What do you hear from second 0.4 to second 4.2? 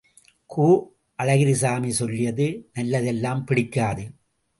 கு. அழகிரிசாமி சொல்லியது நல்லதெல்லாம் பிடிக்காது!